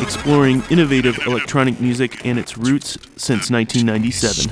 [0.00, 4.50] Exploring innovative electronic music and its roots since 1997.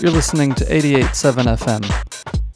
[0.00, 1.82] You're listening to 88.7 FM,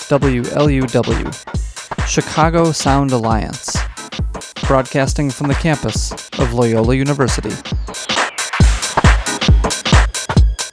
[0.08, 3.76] WLUW, Chicago Sound Alliance,
[4.66, 6.10] broadcasting from the campus
[6.40, 7.50] of Loyola University.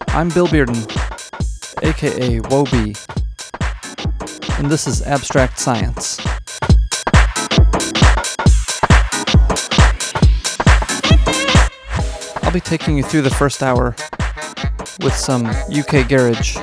[0.07, 0.81] I'm Bill Bearden,
[1.83, 2.95] aka Whoa-B,
[4.57, 6.19] and this is Abstract Science.
[12.41, 13.95] I'll be taking you through the first hour
[15.03, 16.57] with some UK garage.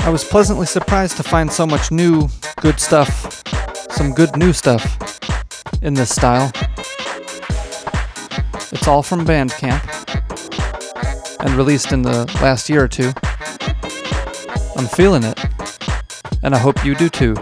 [0.00, 2.28] I was pleasantly surprised to find so much new,
[2.60, 3.42] good stuff,
[3.90, 5.11] some good new stuff
[5.82, 6.50] in this style.
[8.70, 9.82] It's all from Bandcamp
[11.40, 13.12] and released in the last year or two.
[14.76, 15.38] I'm feeling it,
[16.42, 17.34] and I hope you do too.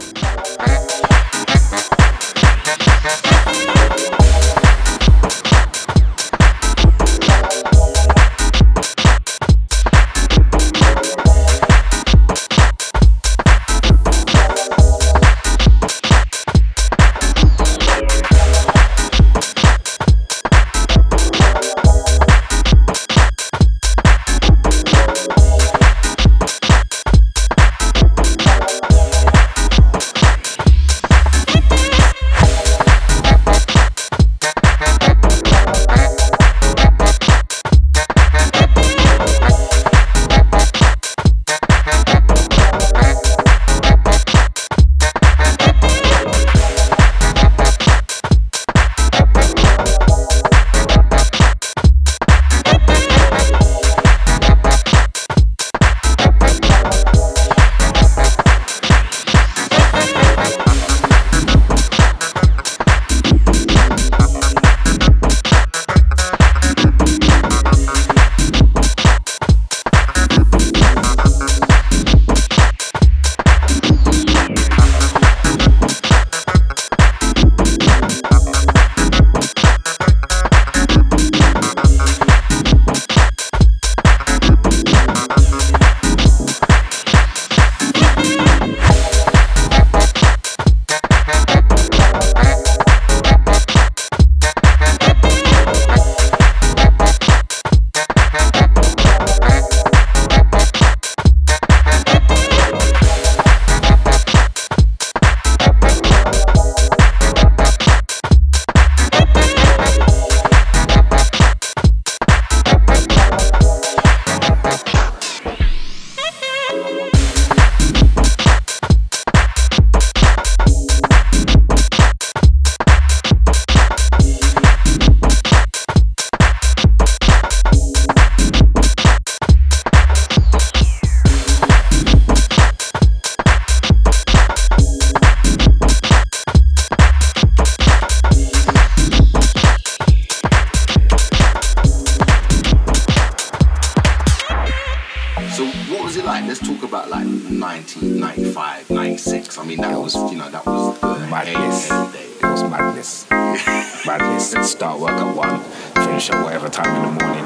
[156.83, 157.45] time in the morning,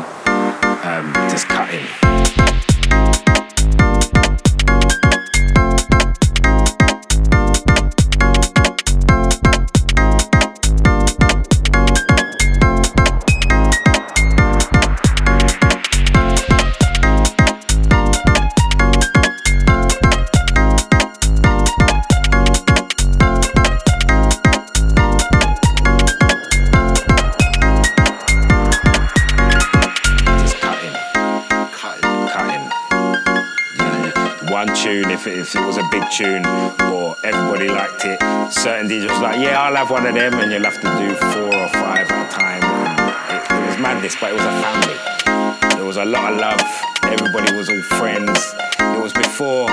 [0.84, 2.63] um, just cutting.
[35.54, 36.44] it was a big tune
[36.90, 38.18] or everybody liked it.
[38.52, 41.14] Certain DJs was like, yeah, I'll have one of them, and you'll have to do
[41.32, 42.62] four or five at a time.
[43.30, 45.76] It, it was madness, but it was a family.
[45.76, 46.60] There was a lot of love.
[47.04, 48.54] Everybody was all friends.
[48.78, 49.68] It was before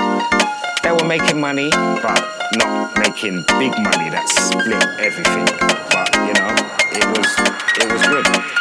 [0.82, 2.20] they were making money, but
[2.56, 5.46] not making big money that split everything.
[5.90, 6.50] But you know,
[6.92, 7.28] it was
[7.80, 8.51] it was good.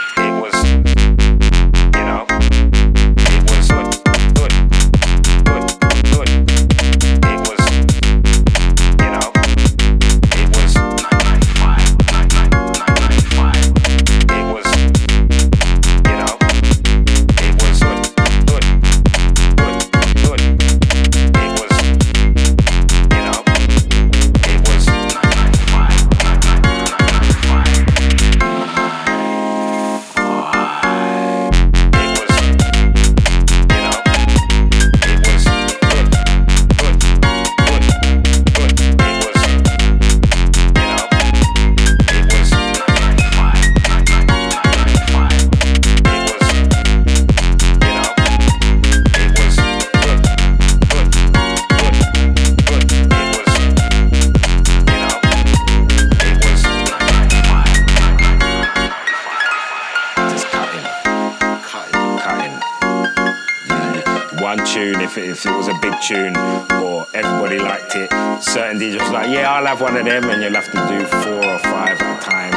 [66.01, 66.35] tune
[66.81, 68.09] or everybody liked it.
[68.41, 71.05] Certain DJs was like, yeah, I'll have one of them, and you'll have to do
[71.21, 72.53] four or five at a time.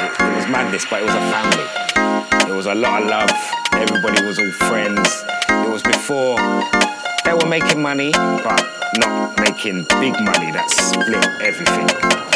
[0.00, 2.50] It, it was madness, but it was a family.
[2.50, 3.30] It was a lot of love.
[3.74, 5.24] Everybody was all friends.
[5.48, 6.36] It was before
[7.24, 8.64] they were making money, but
[8.96, 12.29] not making big money that split everything.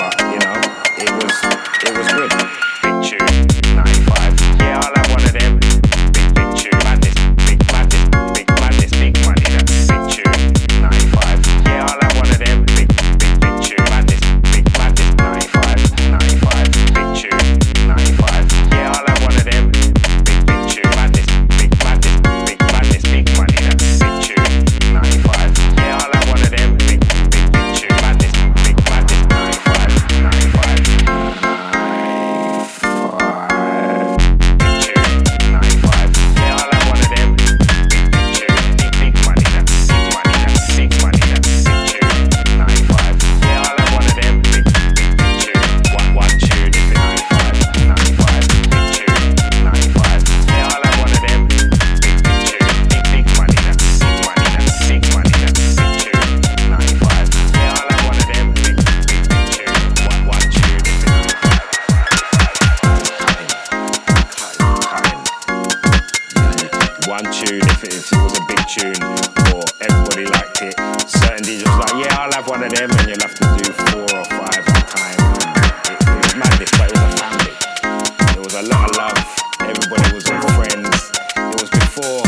[81.95, 82.23] before,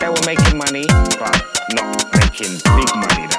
[0.00, 0.86] they were making money,
[1.18, 1.42] but
[1.74, 3.31] not making big money.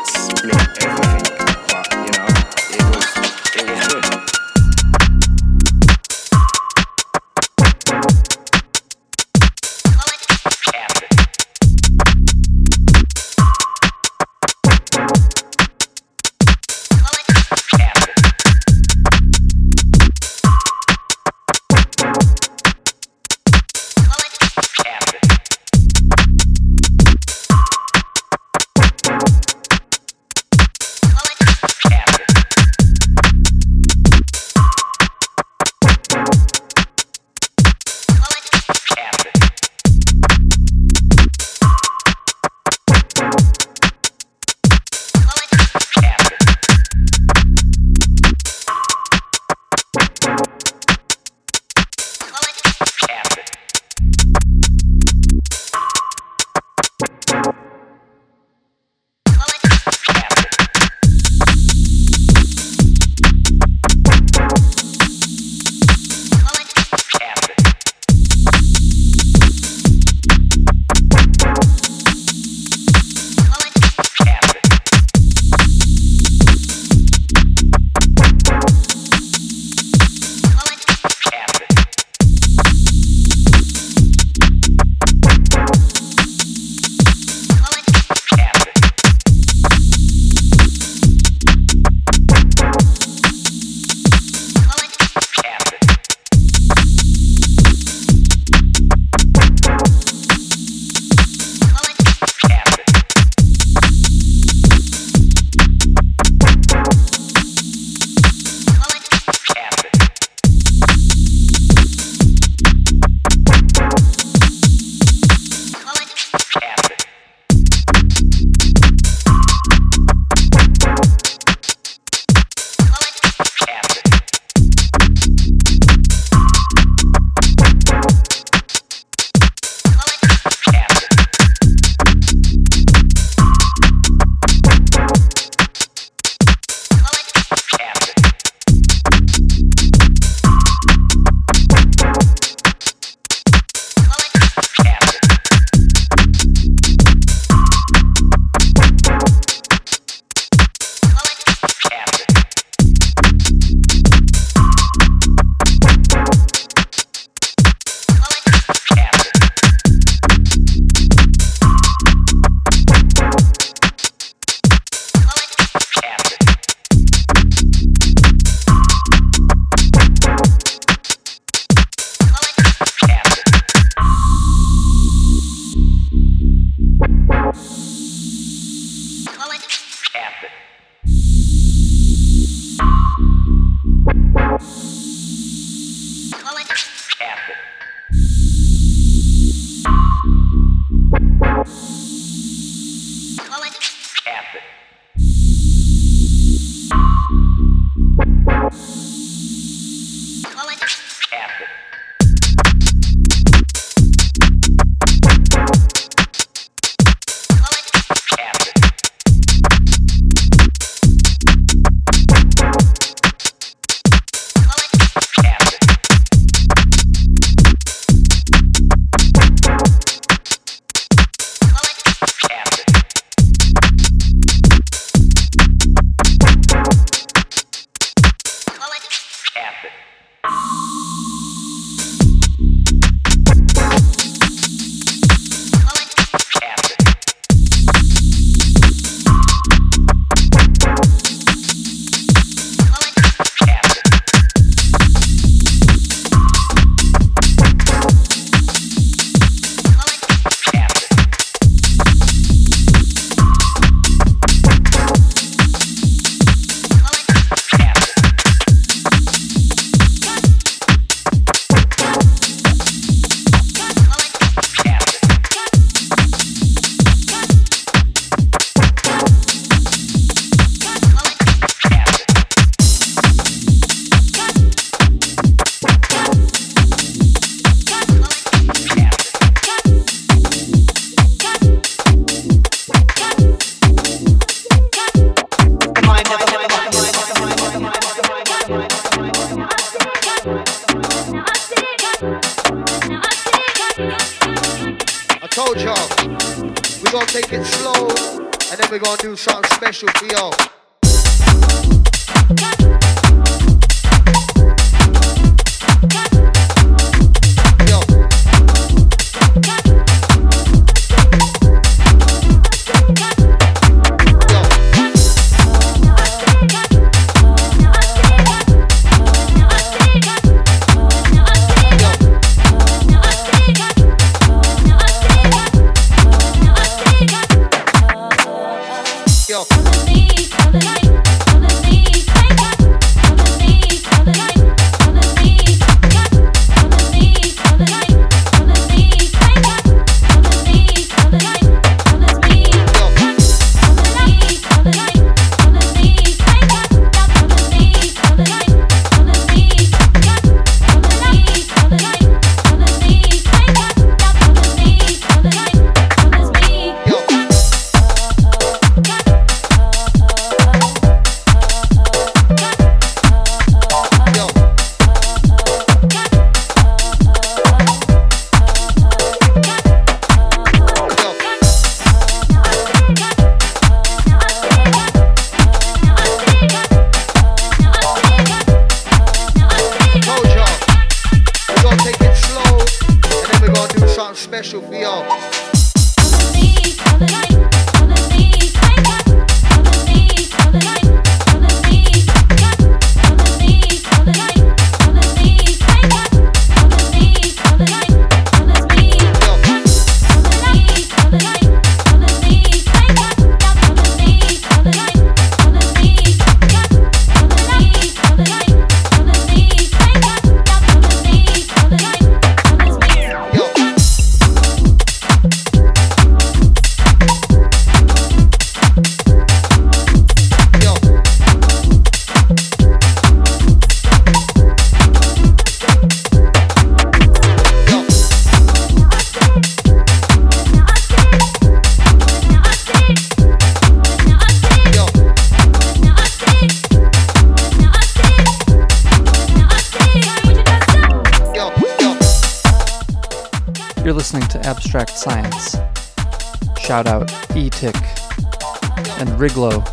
[447.94, 449.84] E-Tick and Riglo.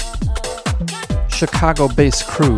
[1.28, 2.56] Chicago based crew.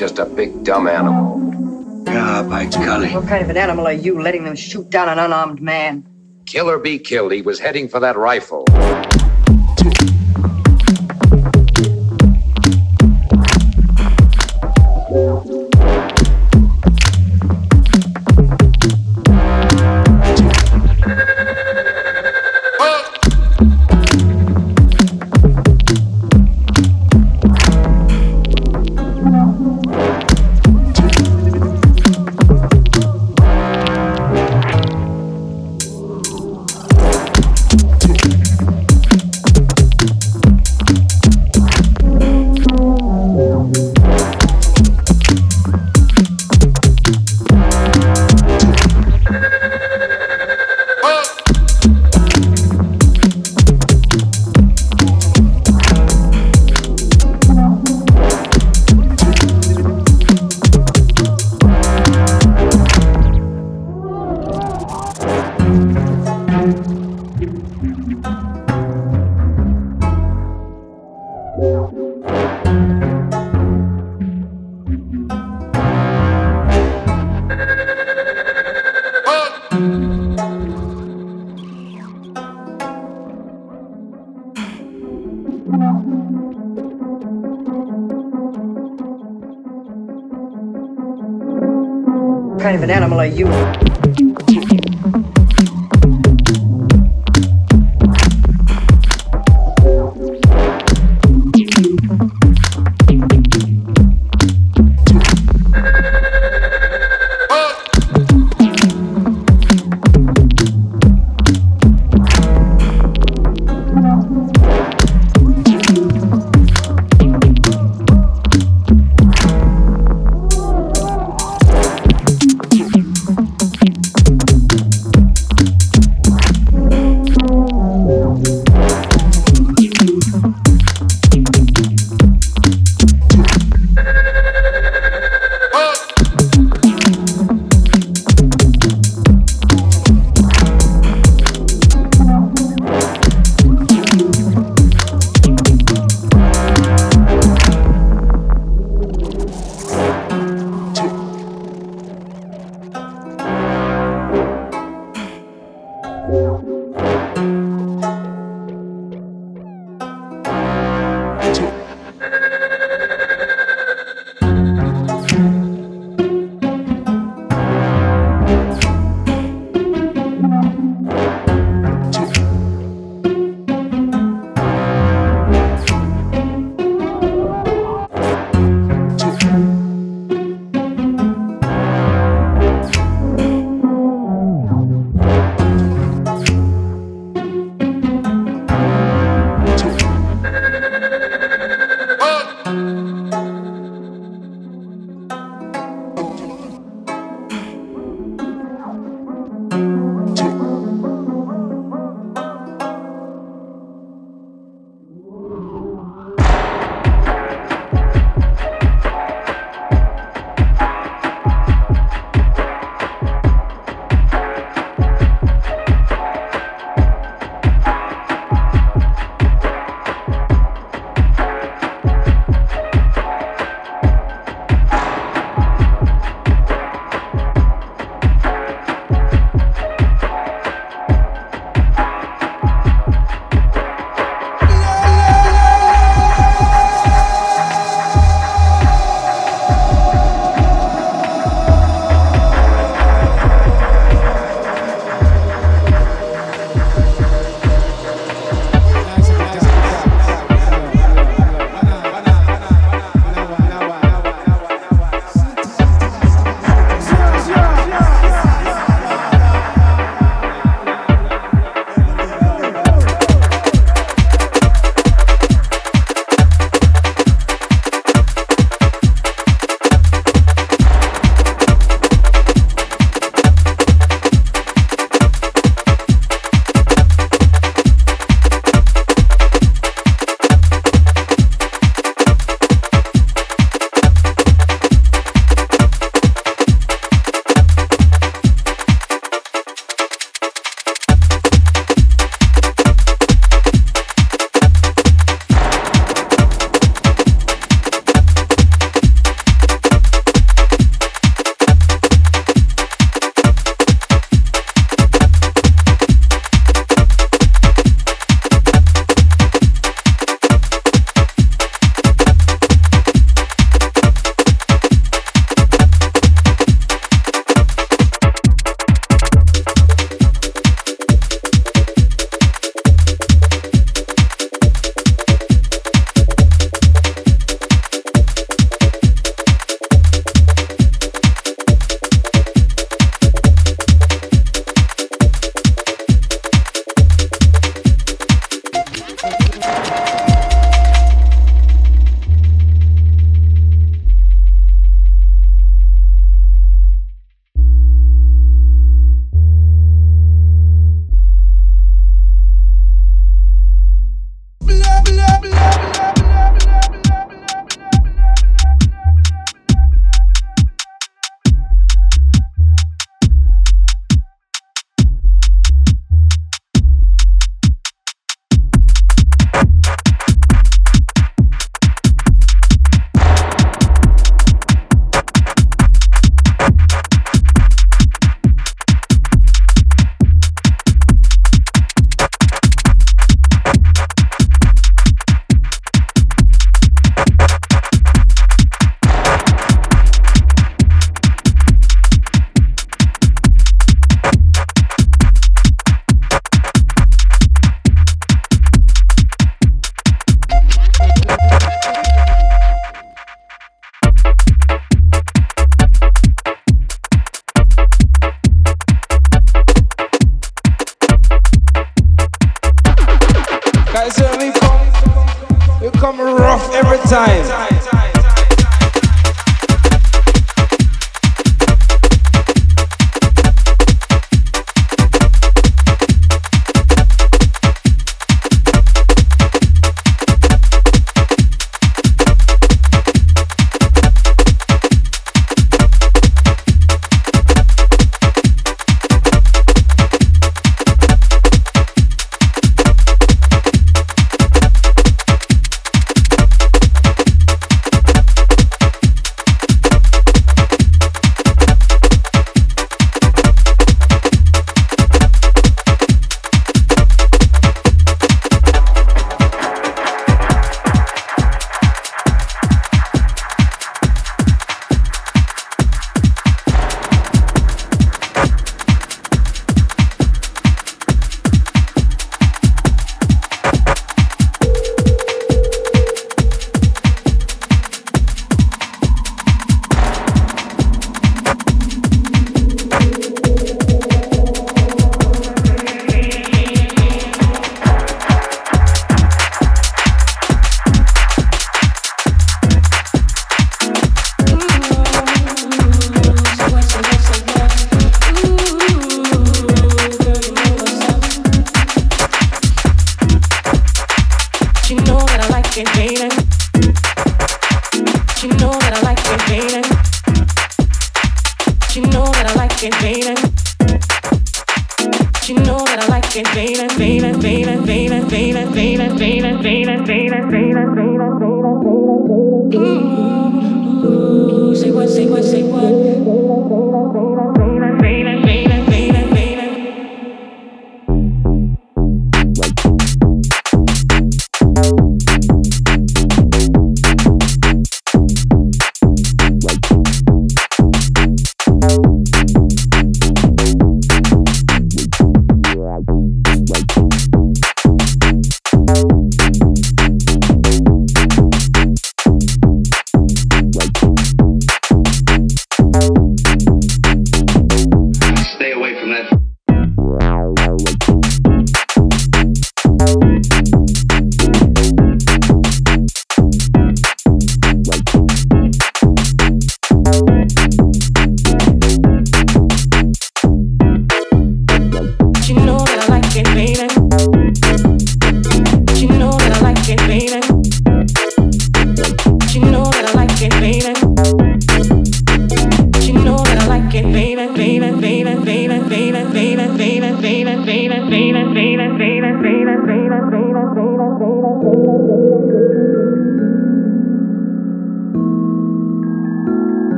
[0.00, 1.38] Just a big dumb animal.
[2.06, 3.12] Yeah, by golly.
[3.12, 6.08] What kind of an animal are you letting them shoot down an unarmed man?
[6.46, 8.59] Kill or be killed, he was heading for that rifle.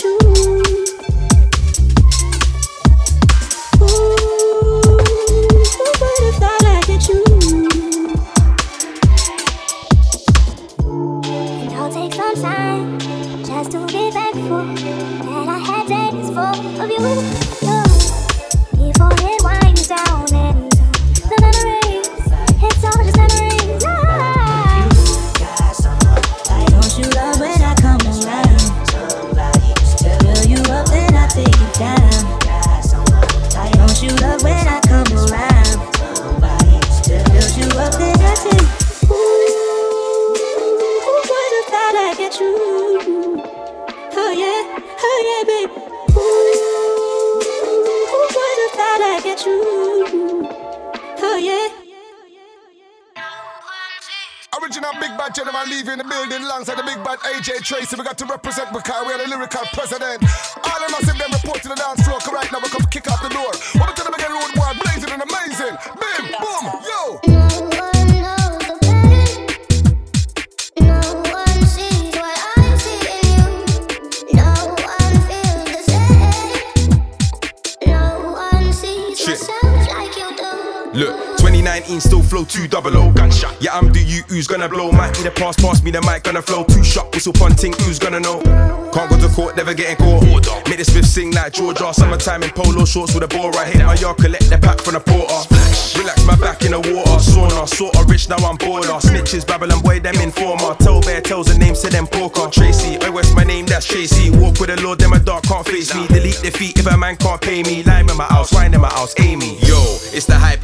[0.00, 0.81] you.
[91.42, 91.92] at Georgia.
[91.92, 93.50] Summertime in polo shorts with a ball.
[93.50, 93.84] right here.
[93.86, 94.41] my yard, collect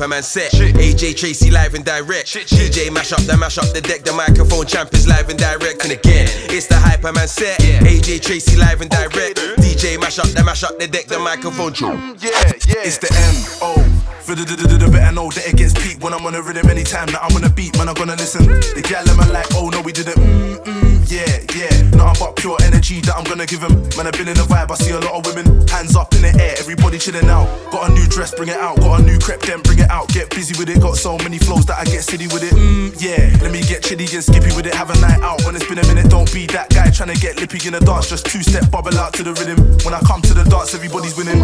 [0.08, 0.50] man set.
[0.52, 0.74] Shit.
[0.76, 2.26] AJ Tracey live and direct.
[2.26, 2.72] Shit, shit.
[2.72, 4.02] DJ mash up the mash up the deck.
[4.02, 5.84] The microphone champ is live and direct.
[5.84, 7.62] And again, it's the hyper man set.
[7.62, 7.80] Yeah.
[7.80, 9.38] AJ Tracey live and direct.
[9.38, 11.06] Okay, DJ mash up the mash up the deck.
[11.06, 12.00] The microphone champ.
[12.00, 12.30] Mm, yeah,
[12.66, 12.88] yeah.
[12.88, 13.98] It's the M O.
[14.28, 17.44] Better know that it gets peak when I'm on a rhythm anytime that I'm on
[17.44, 17.88] a beat, man.
[17.88, 18.46] I'm gonna listen.
[18.46, 20.16] The gal, am I like, oh no, we didn't.
[20.16, 20.77] Mm-mm
[21.08, 21.72] yeah, yeah.
[21.96, 23.80] Nothing but pure energy that I'm gonna give them.
[23.96, 25.66] Man, I've been in the vibe, I see a lot of women.
[25.68, 27.48] Hands up in the air, everybody chilling out.
[27.72, 28.78] Got a new dress, bring it out.
[28.78, 30.08] Got a new crepe, then bring it out.
[30.08, 32.52] Get busy with it, got so many flows that I get silly with it.
[32.52, 34.74] Mm, yeah, let me get chilly and skippy with it.
[34.74, 36.10] Have a night out when it's been a minute.
[36.10, 38.08] Don't be that guy trying to get lippy in the dance.
[38.08, 39.58] Just two step bubble out to the rhythm.
[39.84, 41.40] When I come to the dance, everybody's winning.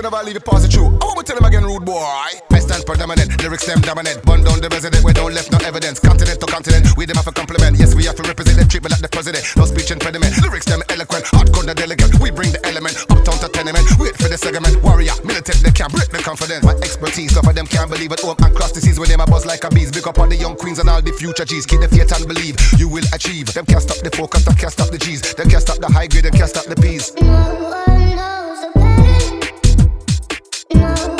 [0.00, 0.96] Bad Geneva, leave it pass it through.
[0.96, 2.00] I want to tell him again, rude boy.
[2.00, 4.24] I stand predominant, lyrics them dominant.
[4.24, 6.00] Bun down the resident, we don't left no evidence.
[6.00, 7.76] Continent to continent, we them have a compliment.
[7.76, 9.44] Yes, we have to represent them, treat me like the president.
[9.60, 11.28] No speech impediment, lyrics them eloquent.
[11.28, 12.96] Hardcore the delegate, we bring the element.
[13.12, 14.80] Uptown to tenement, wait for the segment.
[14.80, 16.64] Warrior, militant, they can't break the confidence.
[16.64, 18.24] My expertise, some of them can't believe it.
[18.24, 19.92] Home and cross the seas with them, I buzz like a bees.
[19.92, 21.68] Big up on the young queens and all the future G's.
[21.68, 23.52] Keep the faith and believe you will achieve.
[23.52, 25.20] Them can't stop the focus, them can't stop the G's.
[25.36, 27.12] Them can't stop the high grade, them can't stop the P's.
[30.72, 31.19] Yo,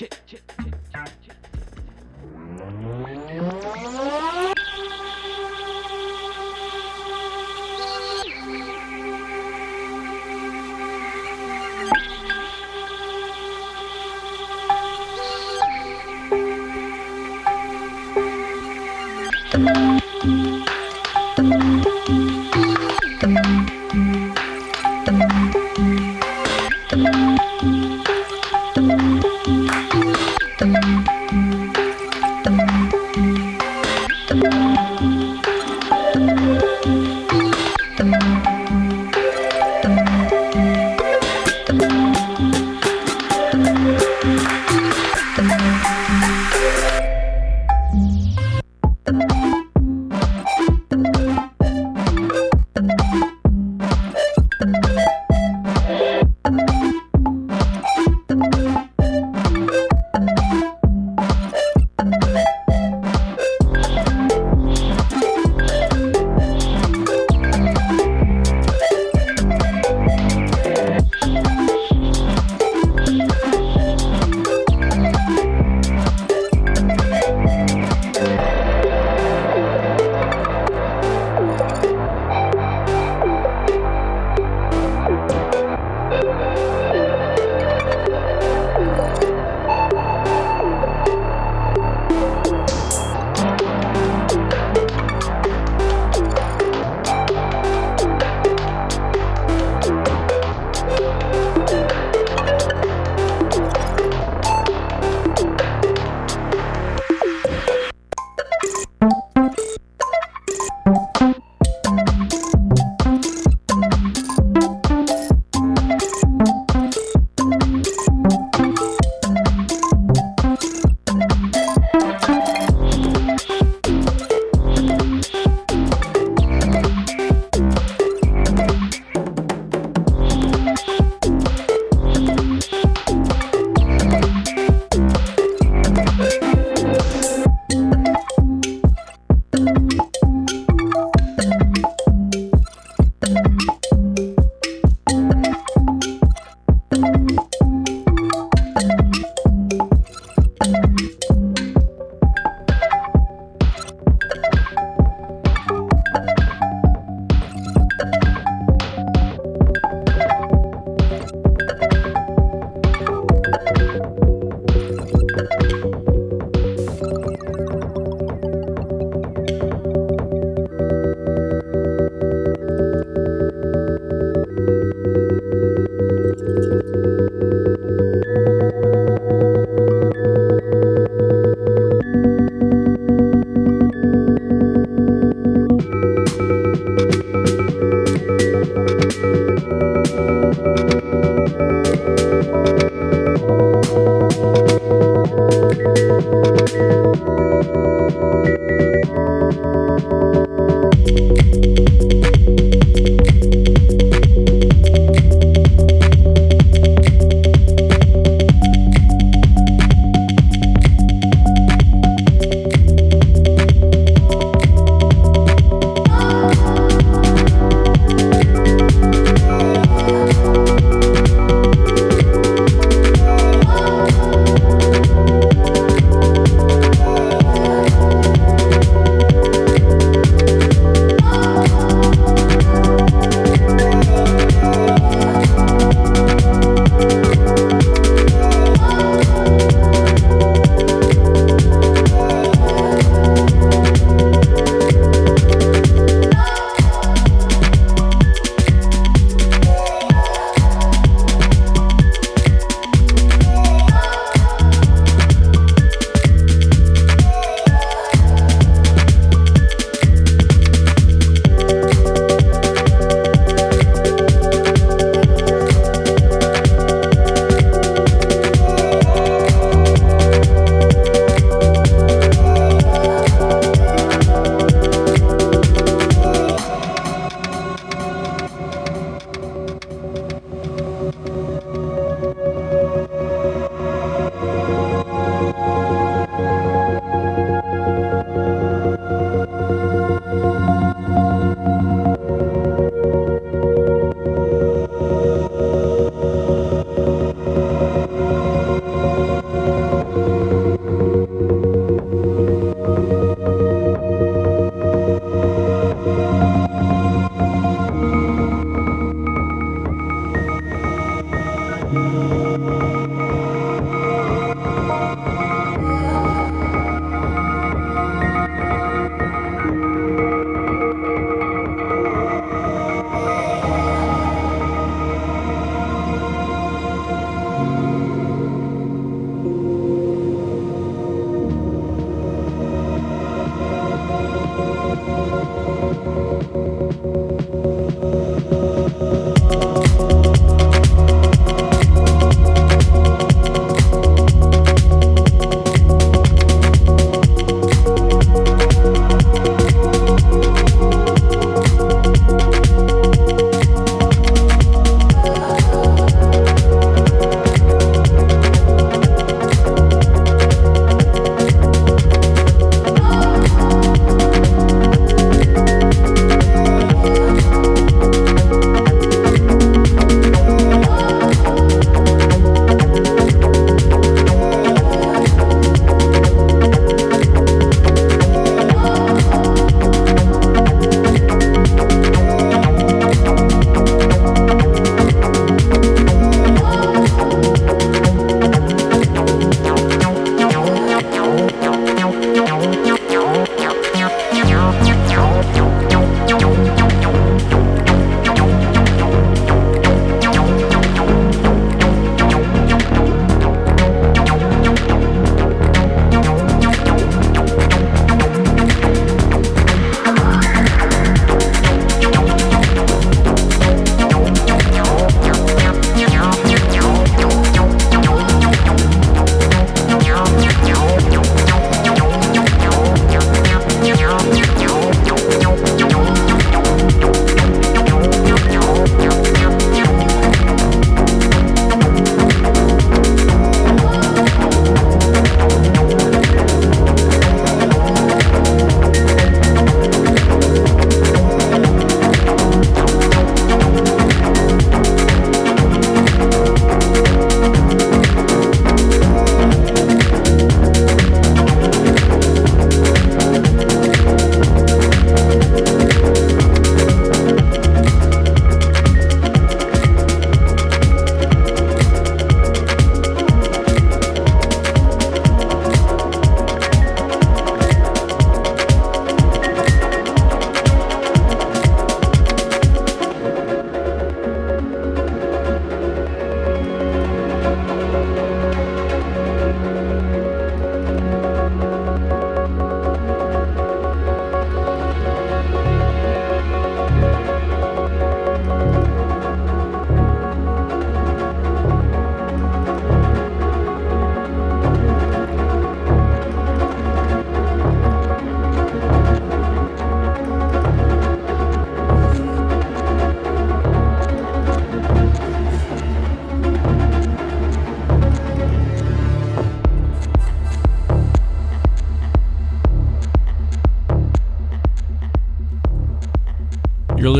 [0.00, 0.40] 切切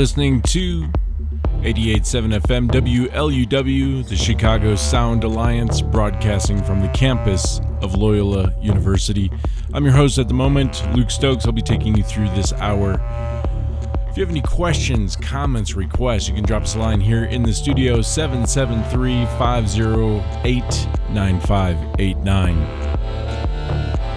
[0.00, 0.80] listening to
[1.60, 9.30] 88.7 FM WLUW, the Chicago Sound Alliance, broadcasting from the campus of Loyola University.
[9.74, 11.44] I'm your host at the moment, Luke Stokes.
[11.44, 12.92] I'll be taking you through this hour.
[14.08, 17.42] If you have any questions, comments, requests, you can drop us a line here in
[17.42, 20.62] the studio 773 508
[21.10, 22.54] 9589.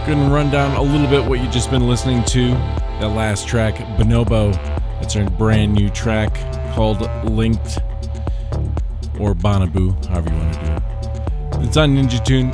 [0.07, 2.51] Gonna run down a little bit what you've just been listening to.
[3.01, 4.72] That last track, Bonobo,
[5.03, 6.34] that's a brand new track
[6.73, 7.80] called Linked
[9.19, 11.67] or Bonaboo, however you want to do it.
[11.67, 12.51] It's on Ninja Tune.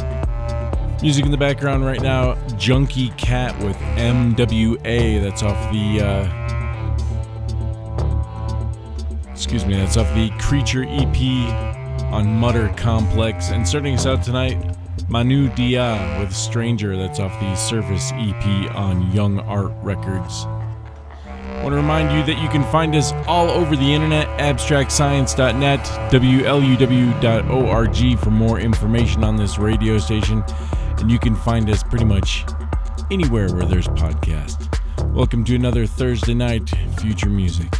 [1.04, 5.22] Music in the background right now, Junkie Cat with MWA.
[5.22, 6.02] That's off the.
[6.02, 6.28] Uh,
[9.32, 11.18] excuse me, that's off the Creature EP
[12.12, 13.52] on Mutter Complex.
[13.52, 14.58] And starting us out tonight,
[15.08, 16.98] Manu Dia with Stranger.
[16.98, 20.48] That's off the Surface EP on Young Art Records.
[21.70, 25.80] Want to remind you that you can find us all over the internet, abstractscience.net,
[26.12, 30.44] WLUW.org for more information on this radio station,
[30.98, 32.44] and you can find us pretty much
[33.12, 34.68] anywhere where there's podcasts.
[35.14, 37.79] Welcome to another Thursday night Future Music.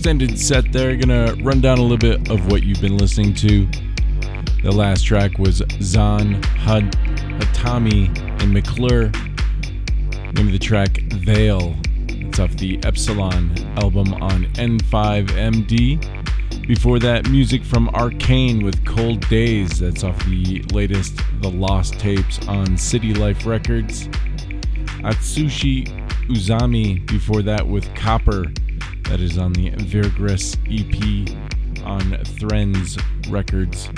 [0.00, 0.96] Extended set there.
[0.96, 3.68] Gonna run down a little bit of what you've been listening to.
[4.62, 6.90] The last track was Zahn, Hud,
[7.38, 8.08] Hatami,
[8.40, 9.10] and McClure.
[10.32, 11.76] Name of the track Veil.
[12.08, 16.66] It's off the Epsilon album on N5MD.
[16.66, 19.80] Before that, music from Arcane with Cold Days.
[19.80, 24.08] That's off the latest The Lost Tapes on City Life Records.
[25.04, 25.88] Atsushi
[26.30, 28.46] Uzami before that with Copper.
[29.10, 32.96] That is on the Virgress EP on Threns
[33.28, 33.90] Records.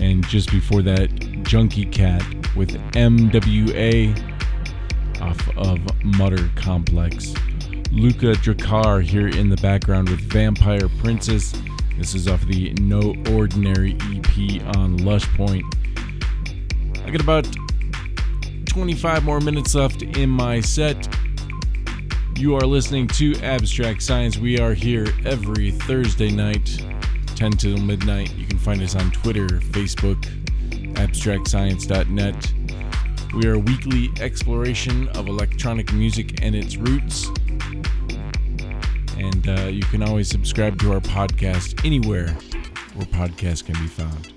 [0.00, 1.10] And just before that,
[1.42, 2.22] Junkie Cat
[2.54, 4.16] with MWA
[5.20, 7.34] off of Mutter Complex.
[7.90, 11.52] Luca Dracar here in the background with Vampire Princess.
[11.98, 15.64] This is off the No Ordinary EP on Lush Point.
[17.04, 17.48] I got about
[18.66, 21.08] 25 more minutes left in my set.
[22.42, 24.36] You are listening to Abstract Science.
[24.36, 26.76] We are here every Thursday night,
[27.36, 28.34] 10 till midnight.
[28.34, 30.20] You can find us on Twitter, Facebook,
[30.94, 32.54] abstractscience.net.
[33.32, 37.28] We are a weekly exploration of electronic music and its roots.
[39.18, 42.30] And uh, you can always subscribe to our podcast anywhere
[42.94, 44.32] where podcasts can be found.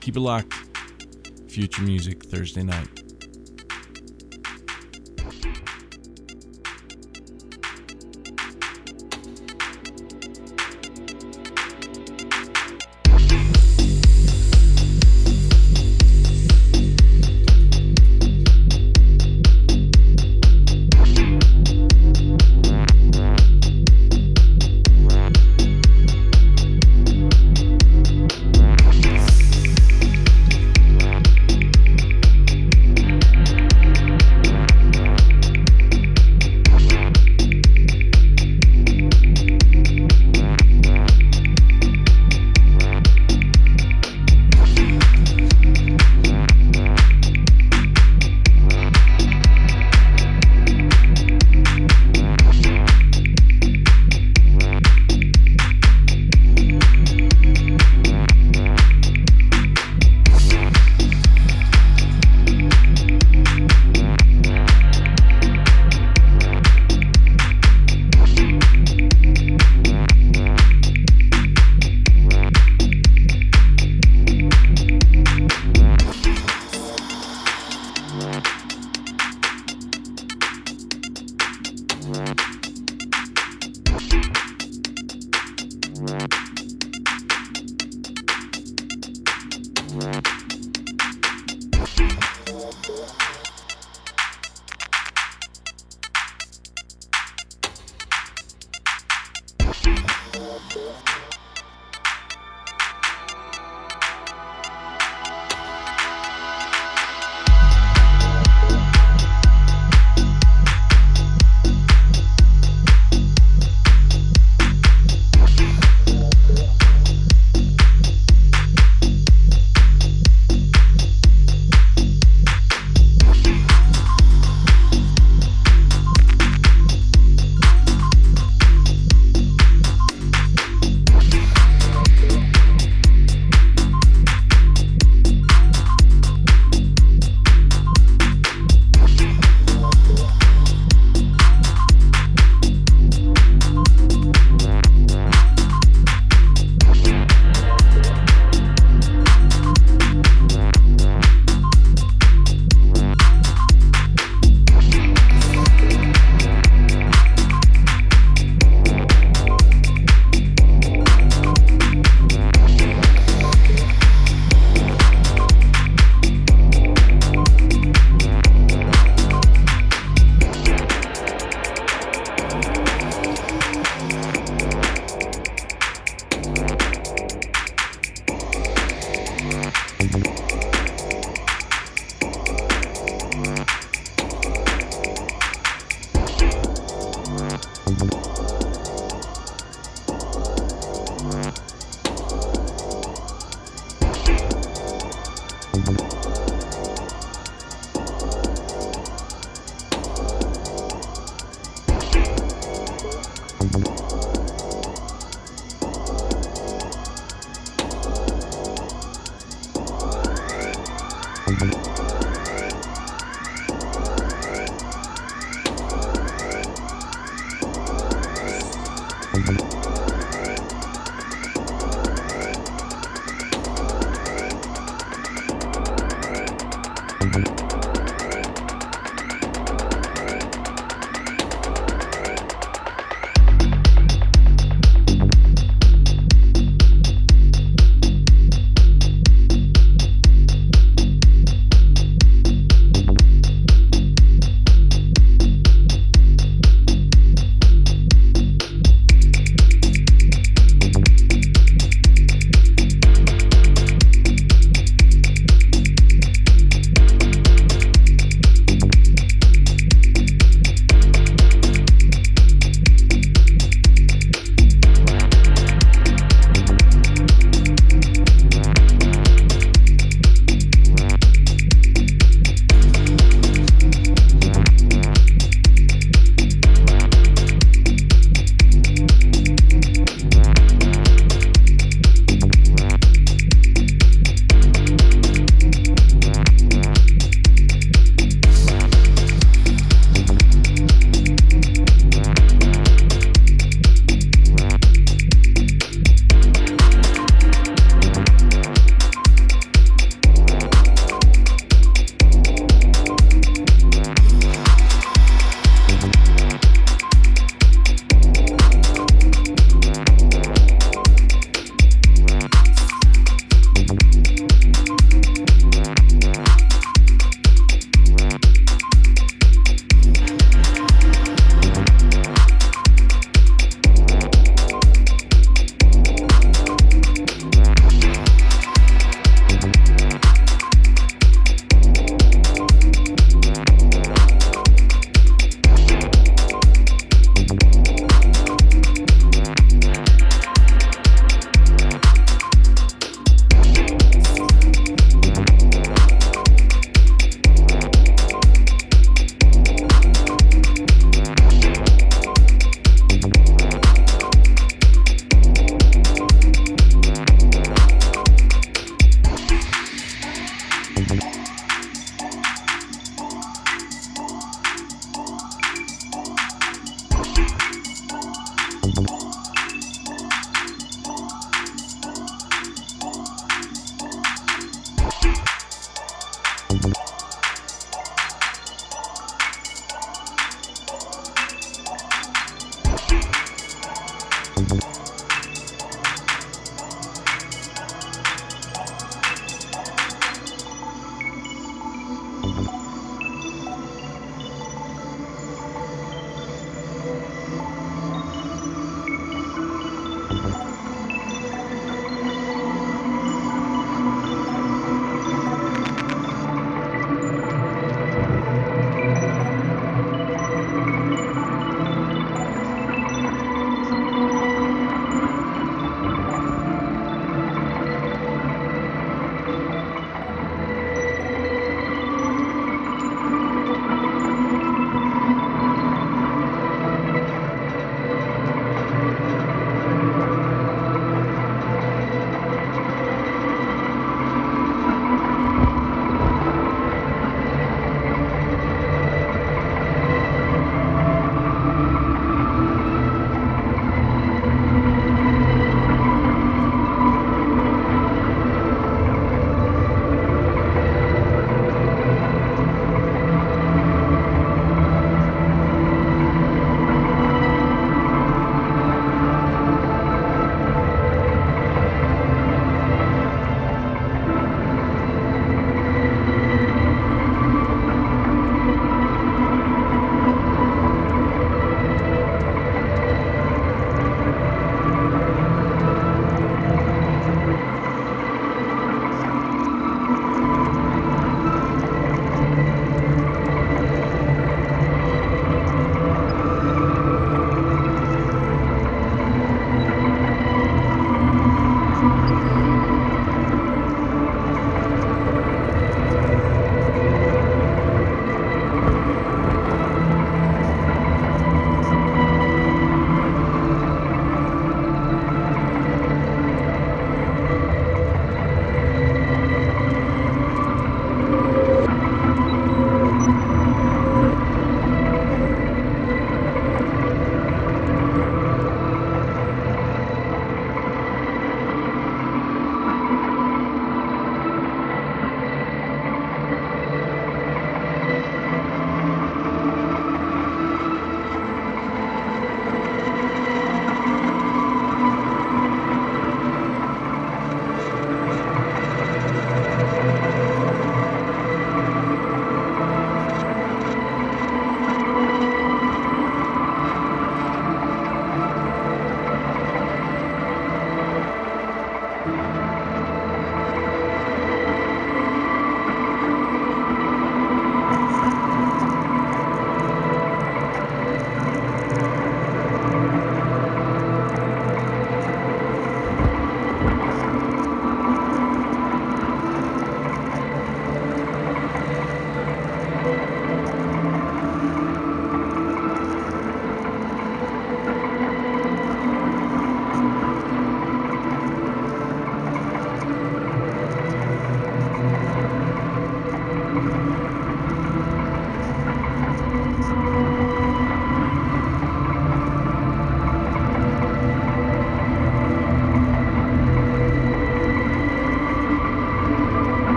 [0.00, 0.52] Keep it locked.
[1.46, 2.95] Future Music Thursday night.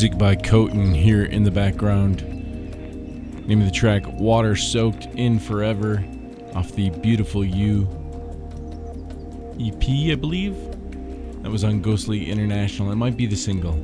[0.00, 2.26] Music by Coton here in the background.
[3.46, 6.02] Name of the track Water Soaked in Forever
[6.54, 7.82] off the Beautiful You
[9.60, 10.56] EP, I believe.
[11.42, 12.90] That was on Ghostly International.
[12.90, 13.74] It might be the single.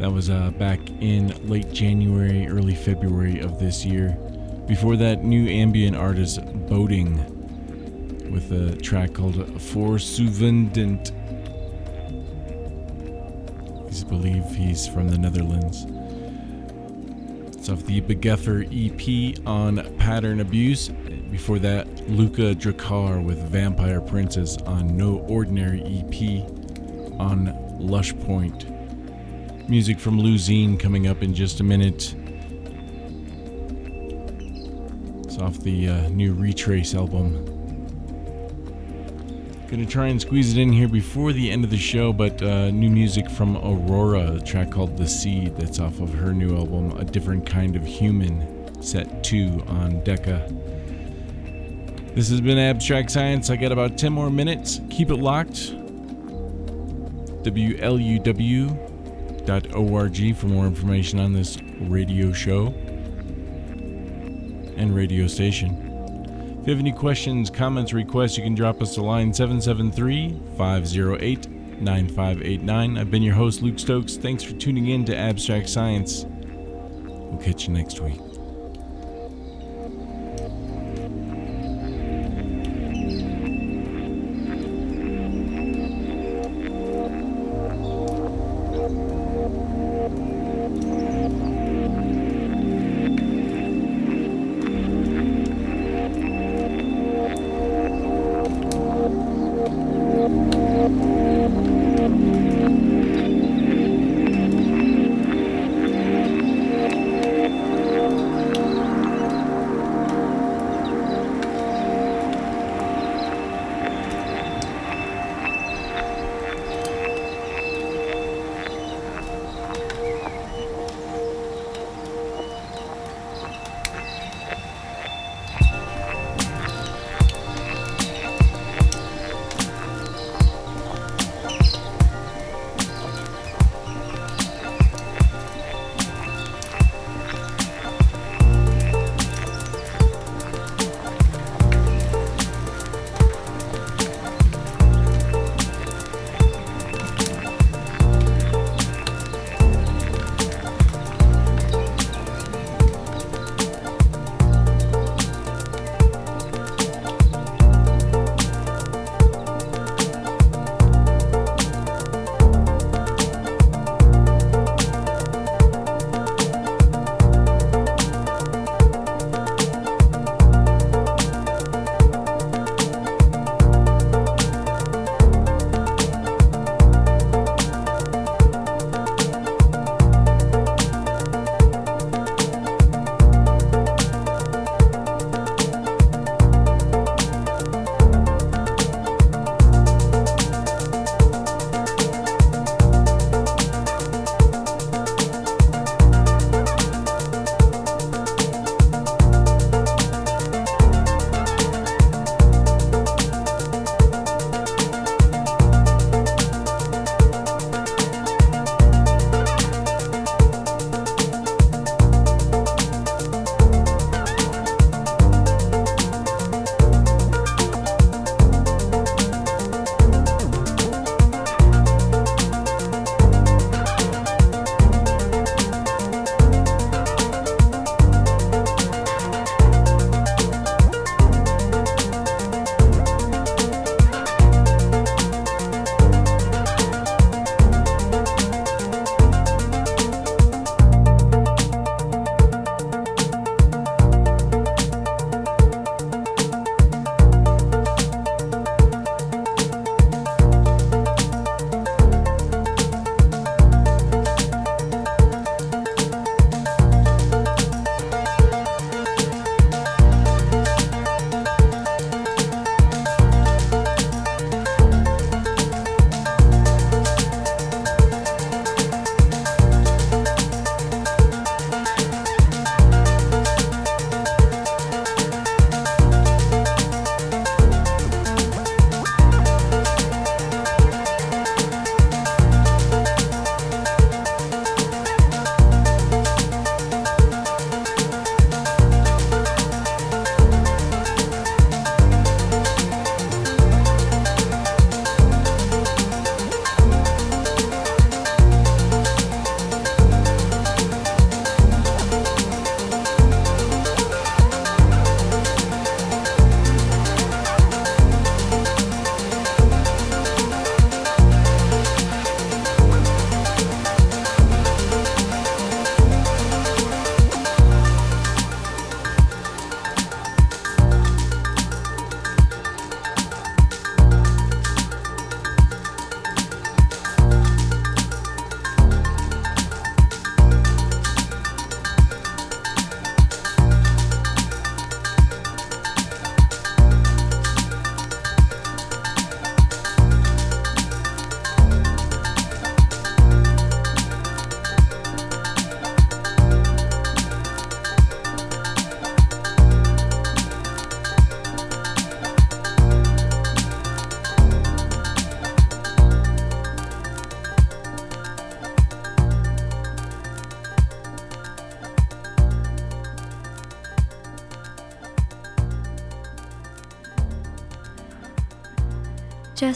[0.00, 4.10] That was uh, back in late January, early February of this year.
[4.68, 7.16] Before that, new ambient artist Boating
[8.30, 11.10] with a track called For Souvendent.
[14.08, 15.86] Believe he's from the Netherlands.
[17.56, 20.90] It's off the Begeffer EP on Pattern Abuse.
[21.30, 26.44] Before that, Luca Dracar with Vampire Princess on No Ordinary EP
[27.18, 28.66] on Lush Point.
[29.68, 32.14] Music from Lusine coming up in just a minute.
[35.24, 37.55] It's off the uh, new Retrace album.
[39.76, 42.70] Gonna try and squeeze it in here before the end of the show, but uh,
[42.70, 46.92] new music from Aurora, a track called The Seed, that's off of her new album,
[46.92, 50.50] A Different Kind of Human, Step 2 on Decca.
[52.14, 53.50] This has been Abstract Science.
[53.50, 54.80] I got about 10 more minutes.
[54.88, 55.74] Keep it locked.
[57.44, 58.76] WLUW.org
[60.36, 62.68] for more information on this radio show
[64.78, 65.85] and radio station.
[66.66, 71.48] If you have any questions, comments, requests, you can drop us a line 773 508
[71.80, 72.98] 9589.
[72.98, 74.16] I've been your host, Luke Stokes.
[74.16, 76.26] Thanks for tuning in to Abstract Science.
[76.26, 78.25] We'll catch you next week.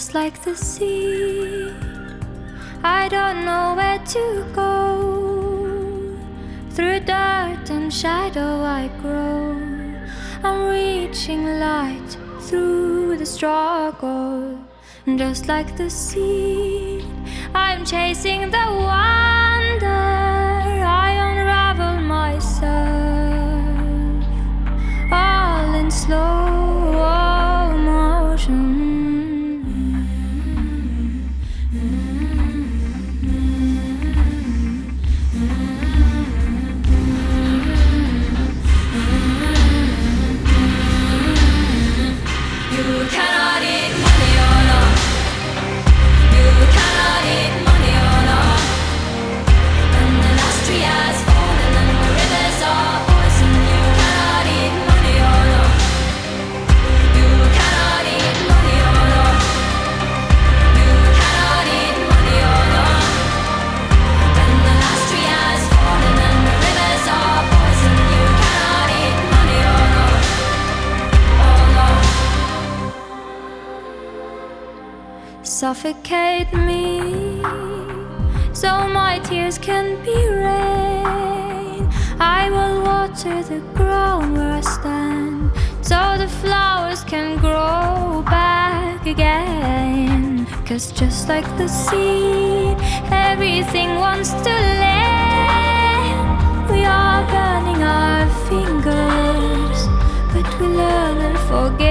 [0.00, 1.74] Just like the sea.
[2.82, 6.16] I don't know where to go.
[6.70, 9.60] Through dirt and shadow I grow.
[10.42, 14.58] I'm reaching light through the struggle,
[15.16, 17.04] just like the sea.
[17.54, 19.19] I'm chasing the wonder.
[90.80, 92.74] Cause just like the seed,
[93.12, 94.48] everything wants to
[94.80, 96.70] land.
[96.70, 99.88] We are burning our fingers,
[100.32, 101.89] but we learn and forget.